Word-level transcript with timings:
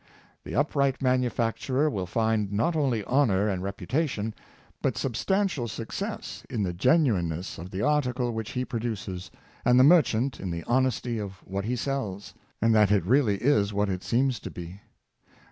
The 0.45 0.55
upright 0.55 0.99
manufacturer 0.99 1.87
will 1.87 2.07
find 2.07 2.51
not 2.51 2.75
only 2.75 3.03
honor 3.03 3.47
and 3.47 3.61
reputation, 3.61 4.33
but 4.81 4.97
substantial 4.97 5.67
success, 5.67 6.41
in 6.49 6.63
the 6.63 6.73
genuineness 6.73 7.59
of 7.59 7.69
the 7.69 7.83
article 7.83 8.33
which 8.33 8.53
he 8.53 8.65
produces, 8.65 9.29
and 9.63 9.79
the 9.79 9.83
merchant 9.83 10.39
in 10.39 10.49
the 10.49 10.63
honesty 10.63 11.19
of 11.19 11.43
iA^hat 11.47 11.65
he 11.65 11.75
sells, 11.75 12.33
and 12.63 12.73
that 12.73 12.89
it 12.89 13.05
really 13.05 13.37
is 13.43 13.73
what 13.75 13.89
it 13.89 14.01
seems 14.01 14.39
to 14.39 14.49
be. 14.49 14.81